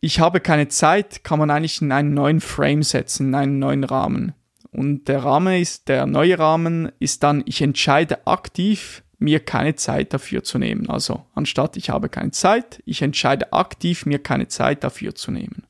ich 0.00 0.18
habe 0.18 0.40
keine 0.40 0.68
Zeit, 0.68 1.24
kann 1.24 1.38
man 1.38 1.50
eigentlich 1.50 1.82
in 1.82 1.92
einen 1.92 2.14
neuen 2.14 2.40
Frame 2.40 2.82
setzen, 2.82 3.28
in 3.28 3.34
einen 3.34 3.58
neuen 3.58 3.84
Rahmen. 3.84 4.32
Und 4.72 5.08
der 5.08 5.24
Rahmen 5.24 5.60
ist, 5.60 5.88
der 5.88 6.06
neue 6.06 6.38
Rahmen 6.38 6.90
ist 7.00 7.22
dann, 7.22 7.42
ich 7.44 7.60
entscheide 7.60 8.26
aktiv, 8.26 9.02
mir 9.18 9.40
keine 9.40 9.74
Zeit 9.74 10.14
dafür 10.14 10.42
zu 10.42 10.58
nehmen. 10.58 10.88
Also 10.88 11.26
anstatt 11.34 11.76
ich 11.76 11.90
habe 11.90 12.08
keine 12.08 12.30
Zeit, 12.30 12.82
ich 12.86 13.02
entscheide 13.02 13.52
aktiv, 13.52 14.06
mir 14.06 14.20
keine 14.20 14.48
Zeit 14.48 14.82
dafür 14.84 15.14
zu 15.14 15.30
nehmen. 15.30 15.64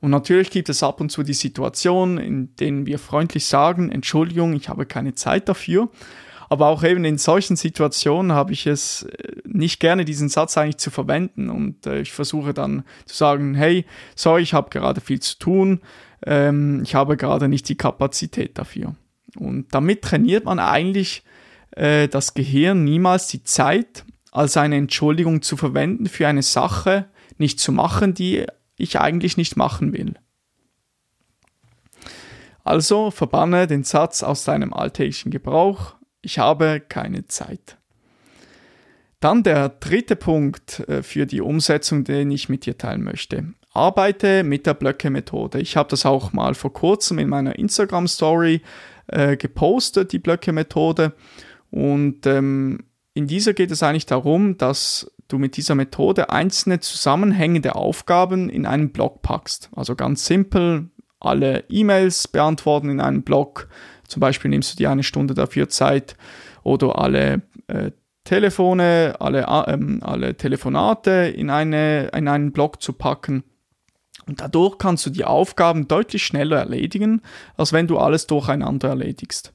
Und 0.00 0.10
natürlich 0.10 0.50
gibt 0.50 0.68
es 0.68 0.82
ab 0.82 1.00
und 1.00 1.10
zu 1.10 1.22
die 1.22 1.34
Situation, 1.34 2.18
in 2.18 2.54
denen 2.56 2.86
wir 2.86 2.98
freundlich 2.98 3.46
sagen, 3.46 3.90
Entschuldigung, 3.90 4.52
ich 4.52 4.68
habe 4.68 4.86
keine 4.86 5.14
Zeit 5.14 5.48
dafür. 5.48 5.90
Aber 6.48 6.68
auch 6.68 6.82
eben 6.82 7.04
in 7.04 7.18
solchen 7.18 7.56
Situationen 7.56 8.32
habe 8.32 8.52
ich 8.52 8.66
es 8.66 9.02
äh, 9.02 9.42
nicht 9.44 9.80
gerne, 9.80 10.04
diesen 10.04 10.28
Satz 10.28 10.56
eigentlich 10.56 10.78
zu 10.78 10.90
verwenden. 10.90 11.50
Und 11.50 11.86
äh, 11.86 12.00
ich 12.00 12.12
versuche 12.12 12.54
dann 12.54 12.84
zu 13.04 13.16
sagen, 13.16 13.54
hey, 13.54 13.84
sorry, 14.14 14.42
ich 14.42 14.54
habe 14.54 14.70
gerade 14.70 15.00
viel 15.00 15.20
zu 15.20 15.38
tun, 15.38 15.80
ähm, 16.24 16.82
ich 16.82 16.94
habe 16.94 17.16
gerade 17.16 17.48
nicht 17.48 17.68
die 17.68 17.76
Kapazität 17.76 18.56
dafür. 18.56 18.94
Und 19.36 19.66
damit 19.74 20.02
trainiert 20.02 20.46
man 20.46 20.58
eigentlich 20.58 21.22
äh, 21.72 22.08
das 22.08 22.32
Gehirn 22.32 22.84
niemals 22.84 23.26
die 23.28 23.44
Zeit 23.44 24.04
als 24.32 24.56
eine 24.56 24.76
Entschuldigung 24.76 25.42
zu 25.42 25.56
verwenden 25.56 26.06
für 26.06 26.28
eine 26.28 26.42
Sache 26.42 27.06
nicht 27.36 27.60
zu 27.60 27.72
machen, 27.72 28.14
die 28.14 28.46
ich 28.78 28.98
eigentlich 29.00 29.36
nicht 29.36 29.56
machen 29.56 29.92
will. 29.92 30.14
Also 32.64 33.10
verbanne 33.10 33.66
den 33.66 33.84
Satz 33.84 34.22
aus 34.22 34.44
deinem 34.44 34.72
alltäglichen 34.72 35.30
Gebrauch, 35.30 35.94
ich 36.20 36.38
habe 36.38 36.82
keine 36.86 37.26
Zeit. 37.26 37.78
Dann 39.20 39.42
der 39.42 39.70
dritte 39.70 40.16
Punkt 40.16 40.80
äh, 40.88 41.02
für 41.02 41.26
die 41.26 41.40
Umsetzung, 41.40 42.04
den 42.04 42.30
ich 42.30 42.48
mit 42.48 42.66
dir 42.66 42.78
teilen 42.78 43.02
möchte. 43.02 43.54
Arbeite 43.72 44.44
mit 44.44 44.66
der 44.66 44.74
Blöcke-Methode. 44.74 45.60
Ich 45.60 45.76
habe 45.76 45.88
das 45.88 46.06
auch 46.06 46.32
mal 46.32 46.54
vor 46.54 46.72
kurzem 46.72 47.18
in 47.18 47.28
meiner 47.28 47.58
Instagram-Story 47.58 48.62
äh, 49.08 49.36
gepostet, 49.36 50.12
die 50.12 50.18
Blöcke-Methode. 50.18 51.14
Und 51.70 52.26
ähm, 52.26 52.84
in 53.14 53.26
dieser 53.26 53.54
geht 53.54 53.70
es 53.70 53.82
eigentlich 53.82 54.06
darum, 54.06 54.56
dass 54.56 55.10
du 55.28 55.38
mit 55.38 55.56
dieser 55.56 55.74
Methode 55.74 56.30
einzelne 56.30 56.80
zusammenhängende 56.80 57.74
Aufgaben 57.76 58.48
in 58.48 58.66
einen 58.66 58.90
Block 58.90 59.22
packst. 59.22 59.70
Also 59.76 59.94
ganz 59.94 60.26
simpel, 60.26 60.88
alle 61.20 61.64
E-Mails 61.68 62.28
beantworten 62.28 62.90
in 62.90 63.00
einem 63.00 63.22
Block. 63.22 63.68
Zum 64.06 64.20
Beispiel 64.20 64.50
nimmst 64.50 64.72
du 64.72 64.76
dir 64.76 64.90
eine 64.90 65.02
Stunde 65.02 65.34
dafür 65.34 65.68
Zeit 65.68 66.16
oder 66.62 66.98
alle 66.98 67.42
äh, 67.66 67.90
Telefone, 68.24 69.16
alle, 69.20 69.42
äh, 69.42 69.98
alle 70.02 70.36
Telefonate 70.36 71.32
in, 71.34 71.50
eine, 71.50 72.08
in 72.08 72.28
einen 72.28 72.52
Block 72.52 72.82
zu 72.82 72.92
packen. 72.92 73.44
Und 74.26 74.40
dadurch 74.40 74.76
kannst 74.78 75.06
du 75.06 75.10
die 75.10 75.24
Aufgaben 75.24 75.88
deutlich 75.88 76.22
schneller 76.24 76.58
erledigen, 76.58 77.22
als 77.56 77.72
wenn 77.72 77.86
du 77.86 77.98
alles 77.98 78.26
durcheinander 78.26 78.90
erledigst. 78.90 79.54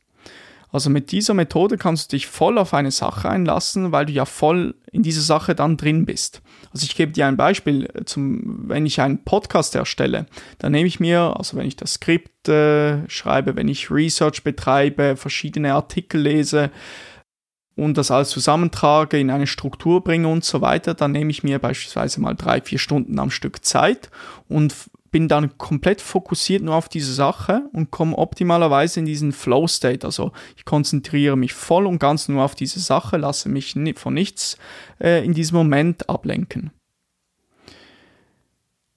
Also 0.74 0.89
mit 0.89 1.12
dieser 1.12 1.36
Methode 1.36 1.77
kannst 1.77 2.12
du 2.12 2.15
dich 2.15 2.25
voll 2.25 2.58
auf 2.58 2.74
eine 2.74 2.89
Sache 2.89 3.30
einlassen, 3.30 3.92
weil 3.92 4.08
du 4.08 4.12
ja 4.12 4.25
voll 4.25 4.74
in 4.92 5.03
dieser 5.03 5.22
Sache 5.22 5.53
dann 5.53 5.77
drin 5.77 6.03
bist. 6.06 6.42
Also 6.72 6.86
ich 6.86 6.96
gebe 6.96 7.12
dir 7.12 7.27
ein 7.27 7.38
Beispiel, 7.38 7.88
äh, 7.94 8.06
zum, 8.06 8.68
wenn 8.68 8.88
ich 8.88 9.00
einen 9.00 9.24
Podcast 9.24 9.75
erstelle, 9.75 10.25
dann 10.58 10.72
nehme 10.72 10.88
ich 10.88 11.00
mir, 11.00 11.36
also 11.38 11.56
wenn 11.58 11.68
ich 11.68 11.75
das 11.75 11.94
Skript 11.94 12.50
äh, 12.50 13.08
schreibe, 13.08 13.56
wenn 13.56 13.68
ich 13.68 13.92
Research 13.92 14.44
betreibe, 14.44 15.15
verschiedene 15.15 15.75
Artikel 15.75 16.22
lese 16.22 16.72
und 17.75 18.00
das 18.00 18.10
alles 18.10 18.30
zusammentrage, 18.30 19.20
in 19.20 19.30
eine 19.30 19.46
Struktur 19.46 20.03
bringe 20.03 20.27
und 20.27 20.44
so 20.44 20.62
weiter, 20.62 20.96
dann 20.96 21.12
nehme 21.12 21.30
ich 21.30 21.44
mir 21.44 21.60
beispielsweise 21.60 22.20
mal 22.20 22.34
drei, 22.34 22.62
vier 22.62 22.80
Stunden 22.80 23.20
am 23.20 23.30
Stück 23.30 23.63
Zeit 23.63 24.10
und 24.50 24.74
bin 25.13 25.27
dann 25.27 25.58
komplett 25.60 26.01
fokussiert 26.01 26.63
nur 26.63 26.75
auf 26.75 26.89
diese 26.89 27.13
Sache 27.13 27.70
und 27.72 27.91
komme 27.91 28.17
optimalerweise 28.17 29.00
in 29.00 29.05
diesen 29.05 29.32
Flow 29.32 29.67
State. 29.67 30.05
Also 30.05 30.32
ich 30.58 30.65
konzentriere 30.65 31.38
mich 31.38 31.53
voll 31.53 31.86
und 31.86 32.00
ganz 32.00 32.27
nur 32.27 32.43
auf 32.43 32.55
diese 32.55 32.79
Sache, 32.79 33.17
lasse 33.17 33.48
mich 33.48 33.77
von 33.96 34.13
nichts 34.15 34.58
äh, 35.00 35.24
in 35.24 35.34
diesem 35.34 35.55
Moment 35.55 36.10
ablenken. 36.10 36.72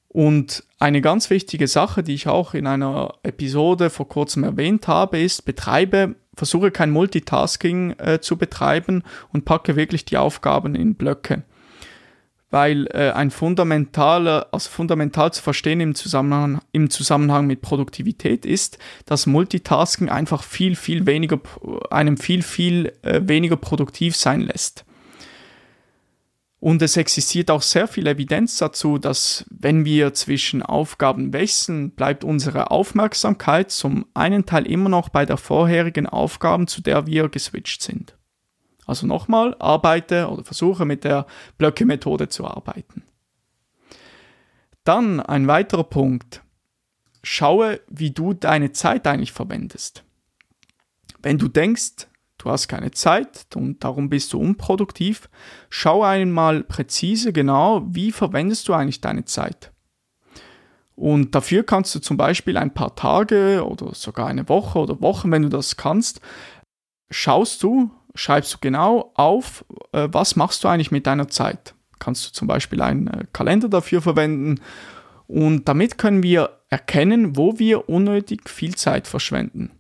Und 0.09 0.65
eine 0.79 1.03
ganz 1.03 1.29
wichtige 1.29 1.69
Sache, 1.69 2.03
die 2.03 2.15
ich 2.15 2.29
auch 2.29 2.55
in 2.55 2.67
einer 2.67 3.13
Episode 3.23 3.91
vor 3.91 4.09
kurzem 4.09 4.43
erwähnt 4.43 4.89
habe, 4.89 5.21
ist, 5.21 5.45
betreibe, 5.45 6.17
versuche 6.35 6.71
kein 6.71 6.91
Multitasking 6.91 7.91
äh, 7.99 8.21
zu 8.23 8.39
betreiben 8.39 9.03
und 9.35 9.45
packe 9.45 9.77
wirklich 9.77 10.07
die 10.07 10.17
Aufgaben 10.17 10.75
in 10.75 10.95
Blöcke 10.95 11.45
weil 12.51 12.87
äh, 12.93 13.11
ein 13.11 13.31
fundamentaler, 13.31 14.49
also 14.53 14.71
fundamental 14.71 15.33
zu 15.33 15.43
verstehen 15.43 15.81
im 15.81 15.95
Zusammenhang, 15.95 16.61
im 16.73 16.91
Zusammenhang 16.91 17.47
mit 17.47 17.61
Produktivität 17.61 18.47
ist, 18.47 18.79
dass 19.05 19.27
Multitasking 19.27 20.09
einfach 20.09 20.43
viel, 20.43 20.77
viel 20.77 21.07
weniger, 21.07 21.41
einem 21.91 22.17
viel, 22.17 22.43
viel 22.43 22.93
äh, 23.03 23.21
weniger 23.25 23.57
produktiv 23.57 24.17
sein 24.17 24.41
lässt. 24.41 24.85
Und 26.59 26.81
es 26.83 26.97
existiert 26.97 27.51
auch 27.51 27.63
sehr 27.63 27.87
viel 27.87 28.07
Evidenz 28.07 28.57
dazu, 28.59 28.99
dass 28.99 29.45
wenn 29.51 29.85
wir 29.85 30.15
zwischen 30.15 30.63
Aufgaben 30.63 31.33
wechseln, 31.33 31.91
bleibt 31.91 32.25
unsere 32.25 32.71
Aufmerksamkeit 32.71 33.71
zum 33.71 34.07
einen 34.15 34.47
Teil 34.47 34.67
immer 34.67 34.89
noch 34.89 35.09
bei 35.11 35.27
der 35.27 35.37
vorherigen 35.37 36.07
Aufgabe, 36.07 36.67
zu 36.67 36.81
der 36.81 37.07
wir 37.07 37.29
geswitcht 37.29 37.83
sind. 37.83 38.17
Also 38.87 39.07
nochmal, 39.07 39.55
arbeite 39.59 40.29
oder 40.29 40.45
versuche 40.45 40.85
mit 40.85 41.05
der 41.05 41.27
Blöcke-Methode 41.59 42.29
zu 42.29 42.47
arbeiten. 42.47 43.03
Dann 44.85 45.21
ein 45.21 45.49
weiterer 45.49 45.85
Punkt. 45.85 46.43
Schaue, 47.25 47.81
wie 47.89 48.13
du 48.13 48.33
deine 48.33 48.71
Zeit 48.71 49.07
eigentlich 49.09 49.33
verwendest. 49.33 50.05
Wenn 51.21 51.39
du 51.39 51.49
denkst, 51.49 52.07
du 52.39 52.51
hast 52.51 52.69
keine 52.69 52.93
Zeit 52.93 53.49
und 53.57 53.83
darum 53.83 54.09
bist 54.09 54.33
du 54.33 54.39
unproduktiv, 54.39 55.29
schau 55.69 56.05
einmal 56.05 56.63
präzise 56.63 57.33
genau, 57.33 57.83
wie 57.89 58.13
verwendest 58.13 58.69
du 58.69 58.75
eigentlich 58.75 59.01
deine 59.01 59.25
Zeit. 59.25 59.73
Und 60.95 61.35
dafür 61.35 61.65
kannst 61.65 61.95
du 61.95 61.99
zum 61.99 62.17
Beispiel 62.17 62.57
ein 62.57 62.73
paar 62.73 62.95
Tage 62.95 63.67
oder 63.67 63.95
sogar 63.95 64.29
eine 64.29 64.49
Woche 64.49 64.79
oder 64.79 65.01
Wochen, 65.01 65.31
wenn 65.33 65.43
du 65.43 65.49
das 65.49 65.77
kannst, 65.77 66.21
schaust 67.11 67.63
du, 67.65 67.91
schreibst 68.17 68.55
du 68.55 68.59
genau 68.61 69.13
auf, 69.15 69.65
äh, 69.93 70.09
was 70.11 70.37
machst 70.37 70.65
du 70.65 70.69
eigentlich 70.69 70.91
mit 70.91 71.07
deiner 71.07 71.29
Zeit. 71.29 71.75
Kannst 71.99 72.27
du 72.27 72.33
zum 72.33 72.49
Beispiel 72.49 72.83
einen 72.83 73.07
äh, 73.07 73.25
Kalender 73.33 73.69
dafür 73.69 74.03
verwenden 74.03 74.61
und 75.27 75.69
damit 75.69 75.99
können 75.99 76.23
wir 76.23 76.61
erkennen, 76.69 77.37
wo 77.37 77.59
wir 77.59 77.89
unnötig 77.89 78.49
viel 78.49 78.75
Zeit 78.75 79.07
verschwenden. 79.07 79.71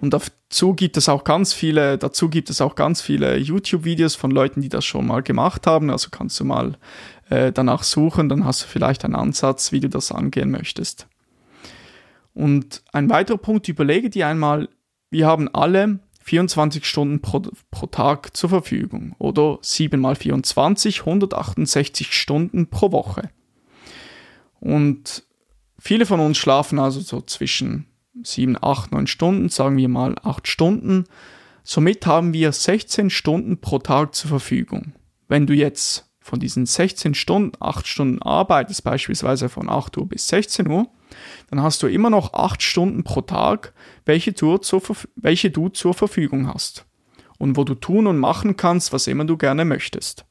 Und 0.00 0.14
dazu 0.14 0.74
gibt 0.74 0.96
es 0.96 1.08
auch 1.08 1.24
ganz 1.24 1.52
viele, 1.52 1.98
dazu 1.98 2.28
gibt 2.28 2.48
es 2.48 2.60
auch 2.60 2.74
ganz 2.74 3.02
viele 3.02 3.36
YouTube-Videos 3.36 4.14
von 4.14 4.30
Leuten, 4.30 4.62
die 4.62 4.70
das 4.70 4.84
schon 4.84 5.06
mal 5.06 5.22
gemacht 5.22 5.66
haben. 5.66 5.90
Also 5.90 6.08
kannst 6.10 6.40
du 6.40 6.44
mal 6.44 6.78
äh, 7.28 7.52
danach 7.52 7.82
suchen, 7.82 8.28
dann 8.28 8.44
hast 8.44 8.62
du 8.62 8.66
vielleicht 8.66 9.04
einen 9.04 9.14
Ansatz, 9.14 9.72
wie 9.72 9.80
du 9.80 9.88
das 9.88 10.10
angehen 10.10 10.50
möchtest. 10.50 11.06
Und 12.32 12.82
ein 12.92 13.10
weiterer 13.10 13.38
Punkt, 13.38 13.68
überlege 13.68 14.10
dir 14.10 14.28
einmal, 14.28 14.68
wir 15.10 15.26
haben 15.26 15.52
alle 15.54 16.00
24 16.28 16.84
Stunden 16.84 17.22
pro, 17.22 17.40
pro 17.70 17.86
Tag 17.86 18.36
zur 18.36 18.50
Verfügung 18.50 19.16
oder 19.18 19.58
7 19.62 19.98
mal 19.98 20.14
24, 20.14 21.00
168 21.00 22.12
Stunden 22.12 22.68
pro 22.68 22.92
Woche. 22.92 23.30
Und 24.60 25.24
viele 25.78 26.04
von 26.04 26.20
uns 26.20 26.36
schlafen 26.36 26.78
also 26.78 27.00
so 27.00 27.22
zwischen 27.22 27.86
7, 28.22 28.58
8, 28.60 28.92
9 28.92 29.06
Stunden, 29.06 29.48
sagen 29.48 29.78
wir 29.78 29.88
mal 29.88 30.16
8 30.22 30.46
Stunden. 30.46 31.04
Somit 31.64 32.04
haben 32.04 32.34
wir 32.34 32.52
16 32.52 33.08
Stunden 33.08 33.62
pro 33.62 33.78
Tag 33.78 34.14
zur 34.14 34.28
Verfügung. 34.28 34.92
Wenn 35.28 35.46
du 35.46 35.54
jetzt 35.54 36.07
von 36.28 36.38
diesen 36.40 36.66
16 36.66 37.14
Stunden 37.14 37.52
8 37.58 37.86
Stunden 37.86 38.22
arbeitest, 38.22 38.84
beispielsweise 38.84 39.48
von 39.48 39.68
8 39.68 39.96
Uhr 39.96 40.08
bis 40.08 40.28
16 40.28 40.68
Uhr, 40.68 40.86
dann 41.50 41.62
hast 41.62 41.82
du 41.82 41.86
immer 41.86 42.10
noch 42.10 42.34
8 42.34 42.62
Stunden 42.62 43.02
pro 43.02 43.22
Tag, 43.22 43.72
welche 44.04 44.32
du, 44.32 44.58
zur, 44.58 44.82
welche 45.16 45.50
du 45.50 45.70
zur 45.70 45.94
Verfügung 45.94 46.46
hast 46.52 46.84
und 47.38 47.56
wo 47.56 47.64
du 47.64 47.74
tun 47.74 48.06
und 48.06 48.18
machen 48.18 48.56
kannst, 48.56 48.92
was 48.92 49.06
immer 49.06 49.24
du 49.24 49.36
gerne 49.36 49.64
möchtest. 49.64 50.26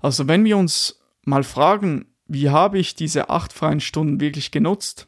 Also 0.00 0.26
wenn 0.26 0.44
wir 0.44 0.56
uns 0.56 1.00
mal 1.24 1.44
fragen, 1.44 2.06
wie 2.26 2.50
habe 2.50 2.78
ich 2.78 2.94
diese 2.94 3.28
8 3.28 3.52
freien 3.52 3.80
Stunden 3.80 4.20
wirklich 4.20 4.50
genutzt? 4.50 5.06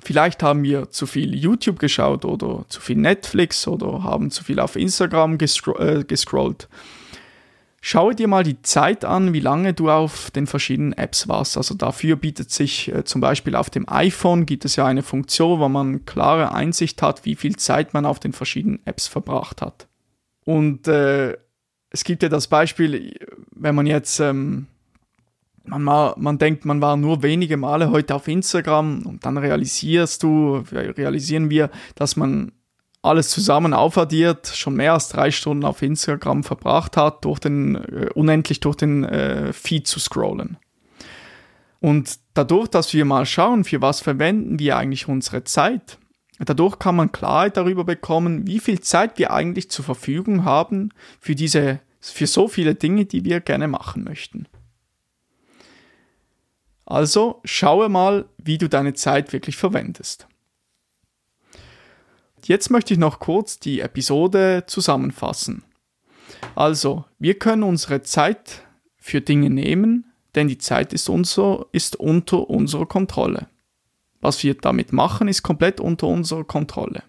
Vielleicht 0.00 0.42
haben 0.42 0.64
wir 0.64 0.90
zu 0.90 1.06
viel 1.06 1.34
YouTube 1.34 1.78
geschaut 1.78 2.24
oder 2.24 2.64
zu 2.68 2.80
viel 2.80 2.96
Netflix 2.96 3.68
oder 3.68 4.02
haben 4.02 4.30
zu 4.30 4.42
viel 4.42 4.58
auf 4.58 4.74
Instagram 4.74 5.38
gescro 5.38 5.78
äh, 5.78 6.04
gescrollt. 6.04 6.68
Schaue 7.84 8.14
dir 8.14 8.28
mal 8.28 8.44
die 8.44 8.62
Zeit 8.62 9.04
an, 9.04 9.32
wie 9.32 9.40
lange 9.40 9.74
du 9.74 9.90
auf 9.90 10.30
den 10.30 10.46
verschiedenen 10.46 10.92
Apps 10.92 11.26
warst. 11.26 11.56
Also 11.56 11.74
dafür 11.74 12.14
bietet 12.14 12.52
sich 12.52 12.94
äh, 12.94 13.02
zum 13.02 13.20
Beispiel 13.20 13.56
auf 13.56 13.70
dem 13.70 13.88
iPhone 13.88 14.46
gibt 14.46 14.64
es 14.64 14.76
ja 14.76 14.86
eine 14.86 15.02
Funktion, 15.02 15.58
wo 15.58 15.68
man 15.68 16.04
klare 16.04 16.54
Einsicht 16.54 17.02
hat, 17.02 17.24
wie 17.24 17.34
viel 17.34 17.56
Zeit 17.56 17.92
man 17.92 18.06
auf 18.06 18.20
den 18.20 18.32
verschiedenen 18.32 18.78
Apps 18.84 19.08
verbracht 19.08 19.62
hat. 19.62 19.88
Und 20.44 20.86
äh, 20.86 21.36
es 21.90 22.04
gibt 22.04 22.22
ja 22.22 22.28
das 22.28 22.46
Beispiel, 22.46 23.16
wenn 23.50 23.74
man 23.74 23.86
jetzt 23.86 24.20
ähm, 24.20 24.68
man, 25.64 25.82
mal, 25.82 26.14
man 26.16 26.38
denkt, 26.38 26.64
man 26.64 26.80
war 26.80 26.96
nur 26.96 27.24
wenige 27.24 27.56
Male 27.56 27.90
heute 27.90 28.14
auf 28.14 28.28
Instagram 28.28 29.04
und 29.06 29.26
dann 29.26 29.38
realisierst 29.38 30.22
du, 30.22 30.62
realisieren 30.70 31.50
wir, 31.50 31.68
dass 31.96 32.14
man 32.14 32.52
alles 33.02 33.30
zusammen 33.30 33.74
aufaddiert, 33.74 34.46
schon 34.46 34.74
mehr 34.74 34.94
als 34.94 35.08
drei 35.08 35.32
Stunden 35.32 35.64
auf 35.64 35.82
Instagram 35.82 36.44
verbracht 36.44 36.96
hat, 36.96 37.24
durch 37.24 37.40
den, 37.40 37.74
äh, 37.74 38.08
unendlich 38.14 38.60
durch 38.60 38.76
den 38.76 39.04
äh, 39.04 39.52
Feed 39.52 39.88
zu 39.88 39.98
scrollen. 39.98 40.56
Und 41.80 42.20
dadurch, 42.34 42.68
dass 42.68 42.94
wir 42.94 43.04
mal 43.04 43.26
schauen, 43.26 43.64
für 43.64 43.82
was 43.82 44.00
verwenden 44.00 44.60
wir 44.60 44.76
eigentlich 44.76 45.08
unsere 45.08 45.42
Zeit, 45.42 45.98
dadurch 46.38 46.78
kann 46.78 46.94
man 46.94 47.10
Klarheit 47.10 47.56
darüber 47.56 47.82
bekommen, 47.82 48.46
wie 48.46 48.60
viel 48.60 48.80
Zeit 48.80 49.18
wir 49.18 49.32
eigentlich 49.32 49.68
zur 49.68 49.84
Verfügung 49.84 50.44
haben 50.44 50.90
für 51.18 51.34
diese, 51.34 51.80
für 52.00 52.28
so 52.28 52.46
viele 52.46 52.76
Dinge, 52.76 53.04
die 53.04 53.24
wir 53.24 53.40
gerne 53.40 53.66
machen 53.66 54.04
möchten. 54.04 54.46
Also 56.86 57.40
schaue 57.44 57.88
mal, 57.88 58.26
wie 58.38 58.58
du 58.58 58.68
deine 58.68 58.94
Zeit 58.94 59.32
wirklich 59.32 59.56
verwendest. 59.56 60.28
Jetzt 62.44 62.70
möchte 62.70 62.94
ich 62.94 62.98
noch 62.98 63.20
kurz 63.20 63.58
die 63.58 63.80
Episode 63.80 64.64
zusammenfassen. 64.66 65.64
Also, 66.54 67.04
wir 67.18 67.38
können 67.38 67.62
unsere 67.62 68.02
Zeit 68.02 68.62
für 68.96 69.20
Dinge 69.20 69.48
nehmen, 69.48 70.12
denn 70.34 70.48
die 70.48 70.58
Zeit 70.58 70.92
ist, 70.92 71.08
unser, 71.08 71.66
ist 71.72 71.96
unter 71.96 72.50
unserer 72.50 72.86
Kontrolle. 72.86 73.48
Was 74.20 74.42
wir 74.42 74.54
damit 74.54 74.92
machen, 74.92 75.28
ist 75.28 75.42
komplett 75.42 75.80
unter 75.80 76.08
unserer 76.08 76.44
Kontrolle. 76.44 77.02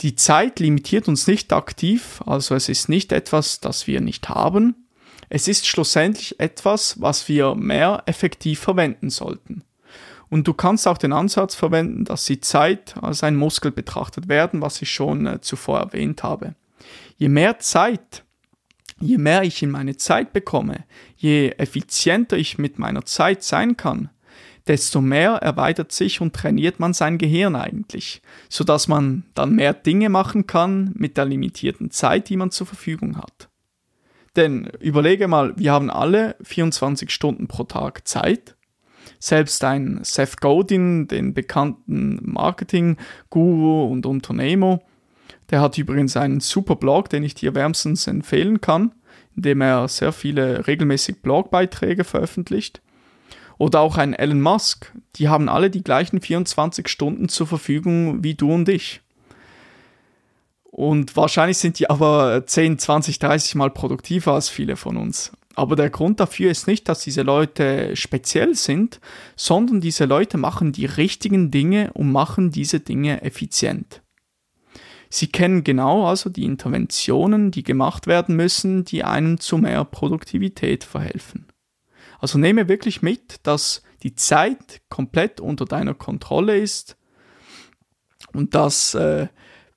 Die 0.00 0.14
Zeit 0.14 0.60
limitiert 0.60 1.08
uns 1.08 1.26
nicht 1.26 1.52
aktiv, 1.52 2.22
also 2.26 2.54
es 2.54 2.68
ist 2.68 2.88
nicht 2.88 3.12
etwas, 3.12 3.60
das 3.60 3.86
wir 3.86 4.00
nicht 4.00 4.28
haben. 4.28 4.88
Es 5.28 5.48
ist 5.48 5.66
schlussendlich 5.66 6.38
etwas, 6.38 7.00
was 7.00 7.28
wir 7.28 7.54
mehr 7.54 8.02
effektiv 8.06 8.60
verwenden 8.60 9.10
sollten. 9.10 9.64
Und 10.28 10.48
du 10.48 10.54
kannst 10.54 10.88
auch 10.88 10.98
den 10.98 11.12
Ansatz 11.12 11.54
verwenden, 11.54 12.04
dass 12.04 12.24
die 12.24 12.40
Zeit 12.40 12.96
als 13.00 13.22
ein 13.22 13.36
Muskel 13.36 13.70
betrachtet 13.70 14.28
werden, 14.28 14.60
was 14.60 14.82
ich 14.82 14.90
schon 14.90 15.26
äh, 15.26 15.40
zuvor 15.40 15.78
erwähnt 15.78 16.22
habe. 16.22 16.54
Je 17.16 17.28
mehr 17.28 17.58
Zeit, 17.58 18.24
je 19.00 19.18
mehr 19.18 19.42
ich 19.42 19.62
in 19.62 19.70
meine 19.70 19.96
Zeit 19.96 20.32
bekomme, 20.32 20.84
je 21.16 21.50
effizienter 21.58 22.36
ich 22.36 22.58
mit 22.58 22.78
meiner 22.78 23.04
Zeit 23.04 23.42
sein 23.42 23.76
kann, 23.76 24.10
desto 24.66 25.00
mehr 25.00 25.34
erweitert 25.36 25.92
sich 25.92 26.20
und 26.20 26.34
trainiert 26.34 26.80
man 26.80 26.92
sein 26.92 27.18
Gehirn 27.18 27.54
eigentlich, 27.54 28.20
so 28.48 28.64
dass 28.64 28.88
man 28.88 29.24
dann 29.34 29.54
mehr 29.54 29.74
Dinge 29.74 30.08
machen 30.08 30.46
kann 30.46 30.92
mit 30.94 31.16
der 31.16 31.24
limitierten 31.24 31.90
Zeit, 31.90 32.28
die 32.28 32.36
man 32.36 32.50
zur 32.50 32.66
Verfügung 32.66 33.16
hat. 33.16 33.48
Denn 34.34 34.66
überlege 34.80 35.28
mal, 35.28 35.56
wir 35.56 35.72
haben 35.72 35.88
alle 35.88 36.36
24 36.42 37.10
Stunden 37.10 37.46
pro 37.48 37.64
Tag 37.64 38.06
Zeit 38.06 38.55
selbst 39.18 39.62
ein 39.64 40.00
Seth 40.02 40.40
Godin, 40.40 41.08
den 41.08 41.34
bekannten 41.34 42.18
Marketing-Guru 42.22 43.90
und 43.90 44.06
Unternehmer, 44.06 44.80
der 45.50 45.60
hat 45.60 45.78
übrigens 45.78 46.16
einen 46.16 46.40
super 46.40 46.76
Blog, 46.76 47.08
den 47.08 47.22
ich 47.22 47.34
dir 47.34 47.54
wärmstens 47.54 48.06
empfehlen 48.06 48.60
kann, 48.60 48.92
in 49.36 49.42
dem 49.42 49.60
er 49.60 49.88
sehr 49.88 50.12
viele 50.12 50.66
regelmäßig 50.66 51.22
Blogbeiträge 51.22 52.04
veröffentlicht. 52.04 52.82
Oder 53.58 53.80
auch 53.80 53.96
ein 53.96 54.12
Elon 54.12 54.42
Musk, 54.42 54.92
die 55.16 55.28
haben 55.28 55.48
alle 55.48 55.70
die 55.70 55.82
gleichen 55.84 56.20
24 56.20 56.88
Stunden 56.88 57.28
zur 57.28 57.46
Verfügung 57.46 58.22
wie 58.22 58.34
du 58.34 58.52
und 58.52 58.68
ich. 58.68 59.00
Und 60.64 61.16
wahrscheinlich 61.16 61.56
sind 61.56 61.78
die 61.78 61.88
aber 61.88 62.44
10, 62.44 62.78
20, 62.78 63.18
30 63.18 63.54
Mal 63.54 63.70
produktiver 63.70 64.34
als 64.34 64.50
viele 64.50 64.76
von 64.76 64.98
uns. 64.98 65.32
Aber 65.56 65.74
der 65.74 65.88
Grund 65.88 66.20
dafür 66.20 66.50
ist 66.50 66.66
nicht, 66.66 66.86
dass 66.86 67.00
diese 67.00 67.22
Leute 67.22 67.96
speziell 67.96 68.54
sind, 68.54 69.00
sondern 69.36 69.80
diese 69.80 70.04
Leute 70.04 70.36
machen 70.36 70.72
die 70.72 70.84
richtigen 70.84 71.50
Dinge 71.50 71.92
und 71.94 72.12
machen 72.12 72.50
diese 72.50 72.78
Dinge 72.78 73.22
effizient. 73.22 74.02
Sie 75.08 75.28
kennen 75.28 75.64
genau 75.64 76.06
also 76.06 76.28
die 76.28 76.44
Interventionen, 76.44 77.52
die 77.52 77.62
gemacht 77.62 78.06
werden 78.06 78.36
müssen, 78.36 78.84
die 78.84 79.02
einem 79.02 79.40
zu 79.40 79.56
mehr 79.56 79.84
Produktivität 79.86 80.84
verhelfen. 80.84 81.46
Also 82.18 82.36
nehme 82.36 82.68
wirklich 82.68 83.00
mit, 83.00 83.46
dass 83.46 83.82
die 84.02 84.14
Zeit 84.14 84.82
komplett 84.90 85.40
unter 85.40 85.64
deiner 85.64 85.94
Kontrolle 85.94 86.58
ist 86.58 86.98
und 88.34 88.54
dass, 88.54 88.94
äh, 88.94 89.28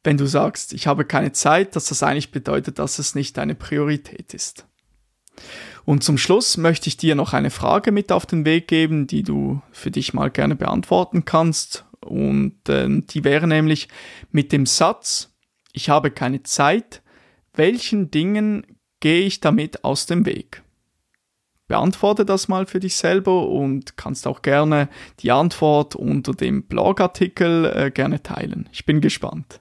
wenn 0.04 0.18
du 0.18 0.26
sagst, 0.26 0.74
ich 0.74 0.88
habe 0.88 1.06
keine 1.06 1.32
Zeit, 1.32 1.78
dass 1.78 1.86
das 1.86 2.04
eigentlich 2.04 2.32
bedeutet, 2.32 2.80
dass 2.80 3.00
es 3.00 3.16
nicht 3.16 3.38
deine 3.38 3.56
Priorität 3.56 4.34
ist. 4.34 4.66
Und 5.90 6.04
zum 6.04 6.20
Schluss 6.20 6.56
möchte 6.58 6.88
ich 6.88 6.98
dir 6.98 7.16
noch 7.16 7.34
eine 7.34 7.50
Frage 7.50 7.92
mit 7.92 8.12
auf 8.12 8.28
den 8.28 8.46
Weg 8.46 8.68
geben, 8.68 9.08
die 9.08 9.24
du 9.24 9.60
für 9.72 9.90
dich 9.90 10.14
mal 10.14 10.30
gerne 10.30 10.56
beantworten 10.56 11.26
kannst. 11.26 11.84
Und 12.02 12.70
äh, 12.70 12.88
die 12.88 13.24
wäre 13.24 13.48
nämlich 13.48 13.88
mit 14.32 14.52
dem 14.52 14.68
Satz, 14.68 15.34
ich 15.74 15.90
habe 15.90 16.12
keine 16.12 16.44
Zeit, 16.44 17.02
welchen 17.56 18.12
Dingen 18.12 18.68
gehe 19.00 19.26
ich 19.26 19.40
damit 19.40 19.84
aus 19.84 20.06
dem 20.06 20.28
Weg? 20.28 20.62
Beantworte 21.68 22.24
das 22.24 22.48
mal 22.48 22.68
für 22.68 22.80
dich 22.80 22.96
selber 22.96 23.48
und 23.48 23.98
kannst 23.98 24.28
auch 24.28 24.44
gerne 24.44 24.90
die 25.22 25.32
Antwort 25.32 25.96
unter 25.96 26.34
dem 26.34 26.68
Blogartikel 26.68 27.66
äh, 27.66 27.90
gerne 27.90 28.22
teilen. 28.22 28.70
Ich 28.72 28.86
bin 28.86 29.02
gespannt. 29.02 29.60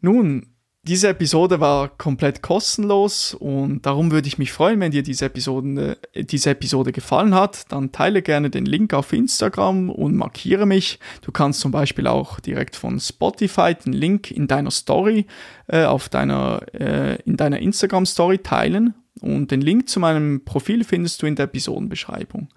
Nun, 0.00 0.49
diese 0.82 1.08
Episode 1.08 1.60
war 1.60 1.88
komplett 1.88 2.40
kostenlos 2.40 3.34
und 3.34 3.84
darum 3.84 4.10
würde 4.10 4.28
ich 4.28 4.38
mich 4.38 4.50
freuen, 4.50 4.80
wenn 4.80 4.90
dir 4.90 5.02
diese 5.02 5.26
Episode, 5.26 5.98
diese 6.14 6.50
Episode 6.50 6.92
gefallen 6.92 7.34
hat. 7.34 7.70
Dann 7.70 7.92
teile 7.92 8.22
gerne 8.22 8.48
den 8.48 8.64
Link 8.64 8.94
auf 8.94 9.12
Instagram 9.12 9.90
und 9.90 10.16
markiere 10.16 10.64
mich. 10.64 10.98
Du 11.20 11.32
kannst 11.32 11.60
zum 11.60 11.70
Beispiel 11.70 12.06
auch 12.06 12.40
direkt 12.40 12.76
von 12.76 12.98
Spotify 12.98 13.74
den 13.74 13.92
Link 13.92 14.30
in 14.30 14.46
deiner 14.46 14.70
Story, 14.70 15.26
äh, 15.66 15.84
auf 15.84 16.08
deiner, 16.08 16.62
äh, 16.72 17.20
in 17.26 17.36
deiner 17.36 17.58
Instagram 17.58 18.06
Story 18.06 18.38
teilen. 18.38 18.94
Und 19.20 19.50
den 19.50 19.60
Link 19.60 19.88
zu 19.90 20.00
meinem 20.00 20.46
Profil 20.46 20.84
findest 20.84 21.20
du 21.20 21.26
in 21.26 21.36
der 21.36 21.44
Episodenbeschreibung. 21.44 22.48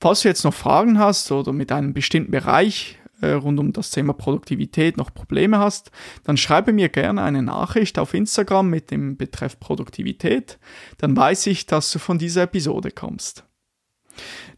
Falls 0.00 0.20
du 0.20 0.28
jetzt 0.28 0.44
noch 0.44 0.54
Fragen 0.54 1.00
hast 1.00 1.32
oder 1.32 1.52
mit 1.52 1.72
einem 1.72 1.94
bestimmten 1.94 2.30
Bereich 2.30 2.98
äh, 3.22 3.32
rund 3.32 3.58
um 3.58 3.72
das 3.72 3.90
Thema 3.90 4.12
Produktivität 4.12 4.96
noch 4.96 5.14
Probleme 5.14 5.58
hast, 5.58 5.90
dann 6.24 6.36
schreibe 6.36 6.72
mir 6.72 6.88
gerne 6.88 7.22
eine 7.22 7.42
Nachricht 7.42 7.98
auf 7.98 8.14
Instagram 8.14 8.68
mit 8.68 8.90
dem 8.90 9.16
Betreff 9.16 9.58
Produktivität. 9.58 10.58
Dann 10.98 11.16
weiß 11.16 11.46
ich, 11.46 11.66
dass 11.66 11.90
du 11.92 11.98
von 11.98 12.18
dieser 12.18 12.42
Episode 12.42 12.90
kommst. 12.90 13.44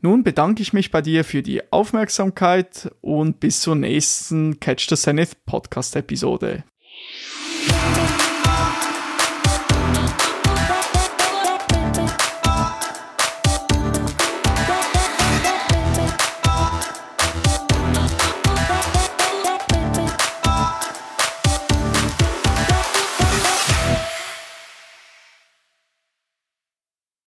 Nun 0.01 0.25
bedanke 0.25 0.63
ich 0.63 0.73
mich 0.73 0.91
bei 0.91 1.01
dir 1.01 1.25
für 1.25 1.43
die 1.43 1.73
Aufmerksamkeit 1.73 2.91
und 3.01 3.41
bis 3.41 3.61
zur 3.61 3.77
nächsten 3.77 4.59
Catch 4.61 4.89
the 4.89 4.97
Zenith 4.97 5.37
Podcast 5.47 5.95
Episode. 5.97 6.65